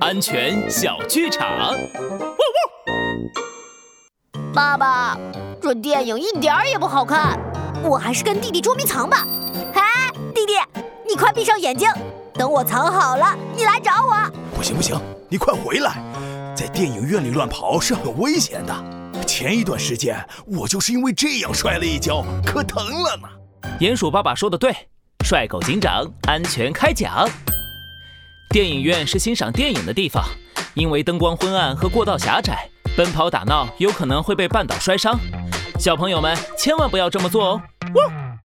[0.00, 1.74] 安全小剧场。
[4.54, 5.18] 爸爸，
[5.60, 7.38] 这电影一点儿也不好看，
[7.82, 9.26] 我还是跟弟弟捉迷藏吧。
[9.74, 9.82] 哎，
[10.34, 10.54] 弟弟，
[11.06, 11.90] 你快闭上眼睛，
[12.34, 14.30] 等我藏好了，你来找我。
[14.54, 16.02] 不行不行，你快回来，
[16.54, 18.74] 在电影院里乱跑是很危险的。
[19.26, 20.16] 前一段时间
[20.46, 23.28] 我就是因为这样摔了一跤，可疼了呢。
[23.80, 24.74] 鼹鼠爸爸说的对，
[25.24, 27.28] 帅狗警长安全开讲。
[28.56, 30.24] 电影院是欣赏电影的地方，
[30.72, 32.66] 因为灯光昏暗和过道狭窄，
[32.96, 35.14] 奔跑打闹有可能会被绊倒摔伤。
[35.78, 37.62] 小朋友们千万不要这么做哦。